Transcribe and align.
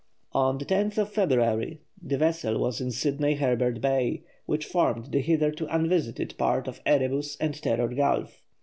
On 0.33 0.57
February 0.59 1.81
10 2.03 2.07
the 2.09 2.17
vessel 2.17 2.59
was 2.59 2.81
in 2.81 2.89
Sydney 2.89 3.35
Herbert 3.35 3.81
Bay, 3.81 4.23
which 4.47 4.65
formed 4.65 5.11
the 5.11 5.21
hitherto 5.21 5.67
unvisited 5.67 6.33
part 6.39 6.67
of 6.67 6.81
Erebus 6.87 7.37
and 7.39 7.53
Terror 7.61 7.87
Gulf. 7.89 8.41